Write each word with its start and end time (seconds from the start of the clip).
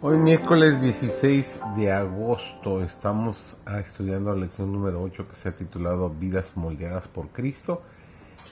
Hoy 0.00 0.16
miércoles 0.16 0.80
16 0.80 1.58
de 1.74 1.90
agosto 1.90 2.84
estamos 2.84 3.56
estudiando 3.80 4.32
la 4.32 4.42
lección 4.42 4.72
número 4.72 5.02
8 5.02 5.26
que 5.28 5.34
se 5.34 5.48
ha 5.48 5.56
titulado 5.56 6.08
Vidas 6.08 6.52
moldeadas 6.54 7.08
por 7.08 7.30
Cristo 7.30 7.82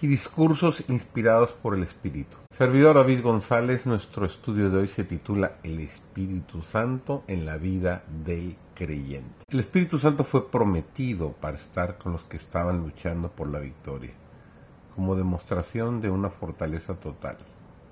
y 0.00 0.08
discursos 0.08 0.82
inspirados 0.88 1.52
por 1.52 1.76
el 1.76 1.84
Espíritu. 1.84 2.36
Servidor 2.50 2.96
David 2.96 3.22
González, 3.22 3.86
nuestro 3.86 4.26
estudio 4.26 4.70
de 4.70 4.78
hoy 4.78 4.88
se 4.88 5.04
titula 5.04 5.58
El 5.62 5.78
Espíritu 5.78 6.62
Santo 6.62 7.22
en 7.28 7.46
la 7.46 7.58
vida 7.58 8.02
del 8.24 8.56
creyente. 8.74 9.44
El 9.48 9.60
Espíritu 9.60 10.00
Santo 10.00 10.24
fue 10.24 10.50
prometido 10.50 11.30
para 11.30 11.56
estar 11.56 11.96
con 11.96 12.10
los 12.10 12.24
que 12.24 12.38
estaban 12.38 12.80
luchando 12.80 13.30
por 13.30 13.48
la 13.52 13.60
victoria, 13.60 14.14
como 14.96 15.14
demostración 15.14 16.00
de 16.00 16.10
una 16.10 16.28
fortaleza 16.28 16.96
total, 16.96 17.36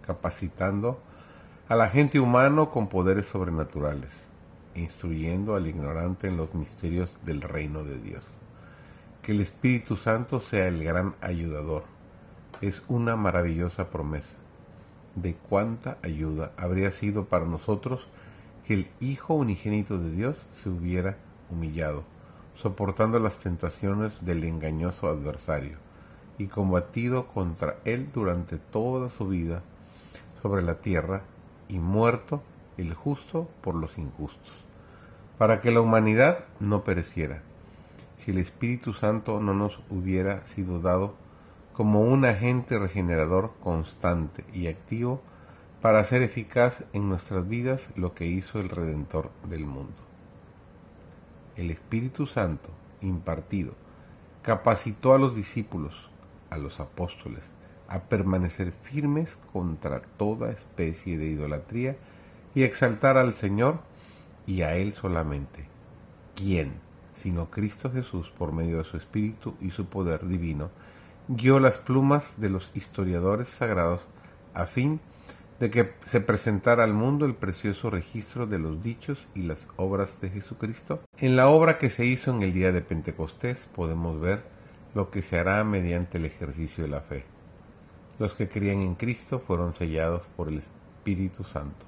capacitando 0.00 1.02
al 1.72 1.80
agente 1.80 2.20
humano 2.20 2.70
con 2.70 2.88
poderes 2.88 3.24
sobrenaturales, 3.24 4.10
instruyendo 4.74 5.56
al 5.56 5.66
ignorante 5.66 6.28
en 6.28 6.36
los 6.36 6.54
misterios 6.54 7.18
del 7.24 7.40
reino 7.40 7.82
de 7.82 7.96
Dios. 7.96 8.26
Que 9.22 9.32
el 9.32 9.40
Espíritu 9.40 9.96
Santo 9.96 10.40
sea 10.40 10.68
el 10.68 10.84
gran 10.84 11.14
ayudador. 11.22 11.84
Es 12.60 12.82
una 12.88 13.16
maravillosa 13.16 13.88
promesa. 13.88 14.34
De 15.14 15.32
cuánta 15.32 15.96
ayuda 16.02 16.52
habría 16.58 16.90
sido 16.90 17.24
para 17.24 17.46
nosotros 17.46 18.06
que 18.66 18.74
el 18.74 18.90
Hijo 19.00 19.32
unigénito 19.32 19.96
de 19.96 20.10
Dios 20.10 20.46
se 20.50 20.68
hubiera 20.68 21.16
humillado, 21.48 22.04
soportando 22.54 23.18
las 23.18 23.38
tentaciones 23.38 24.22
del 24.22 24.44
engañoso 24.44 25.08
adversario, 25.08 25.78
y 26.36 26.48
combatido 26.48 27.28
contra 27.28 27.76
él 27.86 28.10
durante 28.12 28.58
toda 28.58 29.08
su 29.08 29.26
vida 29.26 29.62
sobre 30.42 30.60
la 30.60 30.74
tierra 30.74 31.22
y 31.72 31.78
muerto 31.78 32.42
el 32.76 32.92
justo 32.92 33.48
por 33.62 33.74
los 33.74 33.96
injustos, 33.96 34.52
para 35.38 35.60
que 35.60 35.70
la 35.70 35.80
humanidad 35.80 36.44
no 36.60 36.84
pereciera, 36.84 37.40
si 38.18 38.30
el 38.30 38.38
Espíritu 38.38 38.92
Santo 38.92 39.40
no 39.40 39.54
nos 39.54 39.80
hubiera 39.88 40.46
sido 40.46 40.80
dado 40.80 41.14
como 41.72 42.02
un 42.02 42.26
agente 42.26 42.78
regenerador 42.78 43.54
constante 43.62 44.44
y 44.52 44.66
activo 44.66 45.22
para 45.80 46.00
hacer 46.00 46.20
eficaz 46.20 46.84
en 46.92 47.08
nuestras 47.08 47.48
vidas 47.48 47.88
lo 47.96 48.12
que 48.12 48.26
hizo 48.26 48.60
el 48.60 48.68
Redentor 48.68 49.30
del 49.48 49.64
mundo. 49.64 49.96
El 51.56 51.70
Espíritu 51.70 52.26
Santo, 52.26 52.68
impartido, 53.00 53.72
capacitó 54.42 55.14
a 55.14 55.18
los 55.18 55.34
discípulos, 55.34 56.10
a 56.50 56.58
los 56.58 56.80
apóstoles, 56.80 57.42
a 57.88 58.00
permanecer 58.00 58.72
firmes 58.72 59.36
contra 59.52 60.02
toda 60.02 60.50
especie 60.50 61.18
de 61.18 61.26
idolatría 61.26 61.96
y 62.54 62.62
exaltar 62.62 63.16
al 63.16 63.34
Señor 63.34 63.80
y 64.46 64.62
a 64.62 64.76
Él 64.76 64.92
solamente. 64.92 65.68
¿Quién, 66.34 66.74
sino 67.12 67.50
Cristo 67.50 67.90
Jesús, 67.90 68.32
por 68.36 68.52
medio 68.52 68.78
de 68.78 68.84
su 68.84 68.96
Espíritu 68.96 69.54
y 69.60 69.70
su 69.70 69.86
poder 69.86 70.26
divino, 70.26 70.70
guió 71.28 71.60
las 71.60 71.78
plumas 71.78 72.34
de 72.36 72.50
los 72.50 72.70
historiadores 72.74 73.48
sagrados 73.48 74.00
a 74.54 74.66
fin 74.66 75.00
de 75.60 75.70
que 75.70 75.94
se 76.00 76.20
presentara 76.20 76.82
al 76.82 76.92
mundo 76.92 77.24
el 77.24 77.36
precioso 77.36 77.88
registro 77.88 78.46
de 78.46 78.58
los 78.58 78.82
dichos 78.82 79.28
y 79.34 79.42
las 79.42 79.66
obras 79.76 80.20
de 80.20 80.30
Jesucristo? 80.30 81.00
En 81.18 81.36
la 81.36 81.48
obra 81.48 81.78
que 81.78 81.90
se 81.90 82.04
hizo 82.04 82.34
en 82.34 82.42
el 82.42 82.52
día 82.52 82.72
de 82.72 82.80
Pentecostés 82.80 83.68
podemos 83.74 84.20
ver 84.20 84.42
lo 84.94 85.10
que 85.10 85.22
se 85.22 85.38
hará 85.38 85.62
mediante 85.64 86.18
el 86.18 86.24
ejercicio 86.24 86.84
de 86.84 86.90
la 86.90 87.00
fe. 87.00 87.24
Los 88.22 88.34
que 88.34 88.48
creían 88.48 88.82
en 88.82 88.94
Cristo 88.94 89.42
fueron 89.44 89.74
sellados 89.74 90.28
por 90.36 90.46
el 90.46 90.58
Espíritu 90.58 91.42
Santo. 91.42 91.84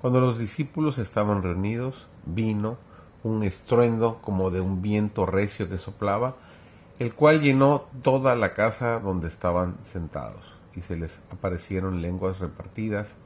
Cuando 0.00 0.20
los 0.20 0.38
discípulos 0.38 0.98
estaban 0.98 1.42
reunidos, 1.42 2.06
vino 2.24 2.78
un 3.24 3.42
estruendo 3.42 4.22
como 4.22 4.52
de 4.52 4.60
un 4.60 4.82
viento 4.82 5.26
recio 5.26 5.68
que 5.68 5.78
soplaba, 5.78 6.36
el 7.00 7.12
cual 7.12 7.40
llenó 7.40 7.86
toda 8.02 8.36
la 8.36 8.54
casa 8.54 9.00
donde 9.00 9.26
estaban 9.26 9.78
sentados, 9.82 10.44
y 10.76 10.82
se 10.82 10.96
les 10.96 11.18
aparecieron 11.32 12.02
lenguas 12.02 12.38
repartidas, 12.38 13.16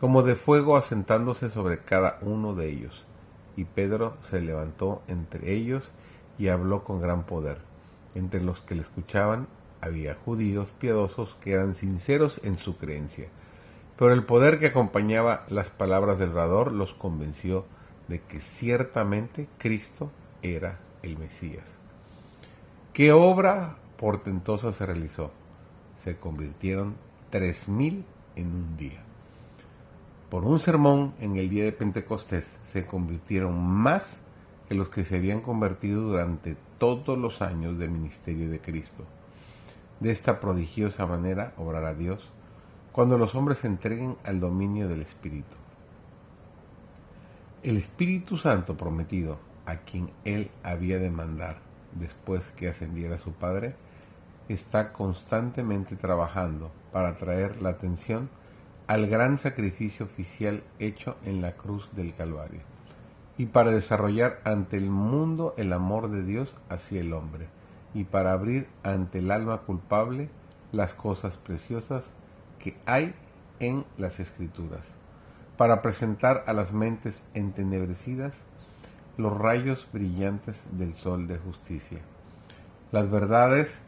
como 0.00 0.22
de 0.22 0.36
fuego 0.36 0.76
asentándose 0.76 1.48
sobre 1.48 1.78
cada 1.78 2.18
uno 2.20 2.54
de 2.54 2.68
ellos. 2.68 3.06
Y 3.56 3.64
Pedro 3.64 4.18
se 4.28 4.42
levantó 4.42 5.00
entre 5.08 5.54
ellos 5.54 5.82
y 6.38 6.48
habló 6.48 6.84
con 6.84 7.00
gran 7.00 7.24
poder. 7.24 7.56
Entre 8.14 8.42
los 8.42 8.60
que 8.60 8.74
le 8.74 8.82
escuchaban 8.82 9.48
había 9.84 10.14
judíos 10.14 10.72
piadosos 10.78 11.36
que 11.40 11.52
eran 11.52 11.74
sinceros 11.74 12.40
en 12.42 12.56
su 12.56 12.76
creencia, 12.76 13.28
pero 13.96 14.12
el 14.12 14.24
poder 14.24 14.58
que 14.58 14.66
acompañaba 14.66 15.44
las 15.48 15.70
palabras 15.70 16.18
del 16.18 16.30
orador 16.30 16.72
los 16.72 16.94
convenció 16.94 17.66
de 18.08 18.20
que 18.20 18.40
ciertamente 18.40 19.48
Cristo 19.58 20.10
era 20.42 20.80
el 21.02 21.18
Mesías. 21.18 21.64
¿Qué 22.92 23.12
obra 23.12 23.76
portentosa 23.98 24.72
se 24.72 24.86
realizó? 24.86 25.30
Se 26.02 26.16
convirtieron 26.16 26.96
tres 27.30 27.68
mil 27.68 28.04
en 28.36 28.46
un 28.46 28.76
día. 28.76 29.02
Por 30.30 30.44
un 30.44 30.60
sermón 30.60 31.14
en 31.20 31.36
el 31.36 31.48
día 31.48 31.64
de 31.64 31.72
Pentecostés 31.72 32.58
se 32.64 32.86
convirtieron 32.86 33.62
más 33.62 34.20
que 34.68 34.74
los 34.74 34.88
que 34.88 35.04
se 35.04 35.16
habían 35.16 35.40
convertido 35.40 36.02
durante 36.02 36.56
todos 36.78 37.18
los 37.18 37.42
años 37.42 37.78
del 37.78 37.90
ministerio 37.90 38.48
de 38.48 38.60
Cristo. 38.60 39.04
De 40.00 40.10
esta 40.10 40.40
prodigiosa 40.40 41.06
manera 41.06 41.54
obrará 41.56 41.94
Dios 41.94 42.30
cuando 42.92 43.16
los 43.16 43.34
hombres 43.34 43.58
se 43.58 43.68
entreguen 43.68 44.16
al 44.24 44.40
dominio 44.40 44.88
del 44.88 45.02
Espíritu. 45.02 45.56
El 47.62 47.76
Espíritu 47.76 48.36
Santo 48.36 48.76
prometido, 48.76 49.38
a 49.66 49.76
quien 49.78 50.10
Él 50.24 50.50
había 50.62 50.98
de 50.98 51.10
mandar 51.10 51.58
después 51.92 52.52
que 52.52 52.68
ascendiera 52.68 53.18
su 53.18 53.32
Padre, 53.32 53.76
está 54.48 54.92
constantemente 54.92 55.96
trabajando 55.96 56.70
para 56.92 57.08
atraer 57.08 57.62
la 57.62 57.70
atención 57.70 58.28
al 58.86 59.06
gran 59.06 59.38
sacrificio 59.38 60.04
oficial 60.04 60.62
hecho 60.78 61.16
en 61.24 61.40
la 61.40 61.52
cruz 61.52 61.88
del 61.92 62.14
Calvario 62.14 62.60
y 63.38 63.46
para 63.46 63.70
desarrollar 63.70 64.40
ante 64.44 64.76
el 64.76 64.90
mundo 64.90 65.54
el 65.56 65.72
amor 65.72 66.10
de 66.10 66.22
Dios 66.22 66.54
hacia 66.68 67.00
el 67.00 67.12
hombre 67.14 67.48
y 67.94 68.04
para 68.04 68.32
abrir 68.32 68.68
ante 68.82 69.20
el 69.20 69.30
alma 69.30 69.58
culpable 69.62 70.28
las 70.72 70.92
cosas 70.92 71.38
preciosas 71.38 72.12
que 72.58 72.76
hay 72.84 73.14
en 73.60 73.84
las 73.96 74.20
escrituras, 74.20 74.84
para 75.56 75.80
presentar 75.80 76.44
a 76.46 76.52
las 76.52 76.72
mentes 76.72 77.22
entenebrecidas 77.34 78.34
los 79.16 79.36
rayos 79.36 79.88
brillantes 79.92 80.64
del 80.72 80.94
sol 80.94 81.28
de 81.28 81.38
justicia, 81.38 82.00
las 82.90 83.08
verdades 83.10 83.78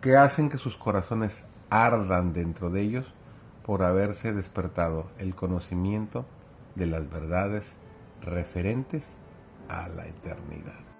que 0.00 0.16
hacen 0.16 0.48
que 0.48 0.58
sus 0.58 0.76
corazones 0.76 1.44
ardan 1.70 2.32
dentro 2.32 2.70
de 2.70 2.82
ellos 2.82 3.06
por 3.64 3.82
haberse 3.82 4.32
despertado 4.32 5.10
el 5.18 5.34
conocimiento 5.34 6.26
de 6.74 6.86
las 6.86 7.10
verdades 7.10 7.74
referentes 8.22 9.16
a 9.68 9.88
la 9.88 10.06
eternidad. 10.06 10.93